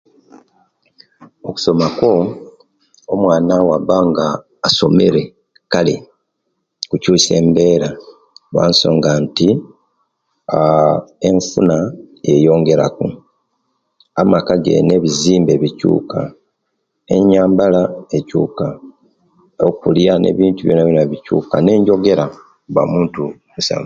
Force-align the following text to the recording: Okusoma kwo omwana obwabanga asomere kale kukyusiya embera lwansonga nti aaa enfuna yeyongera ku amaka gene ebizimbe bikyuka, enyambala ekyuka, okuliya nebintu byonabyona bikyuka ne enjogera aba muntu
Okusoma 1.47 1.85
kwo 1.97 2.13
omwana 3.13 3.53
obwabanga 3.61 4.25
asomere 4.67 5.21
kale 5.71 5.95
kukyusiya 6.89 7.37
embera 7.43 7.89
lwansonga 8.51 9.11
nti 9.23 9.47
aaa 10.55 10.97
enfuna 11.29 11.75
yeyongera 12.27 12.85
ku 12.95 13.05
amaka 14.21 14.53
gene 14.63 14.91
ebizimbe 14.97 15.53
bikyuka, 15.63 16.19
enyambala 17.15 17.81
ekyuka, 18.17 18.65
okuliya 19.67 20.13
nebintu 20.21 20.59
byonabyona 20.63 21.03
bikyuka 21.11 21.55
ne 21.61 21.71
enjogera 21.77 22.25
aba 22.69 22.83
muntu 22.91 23.23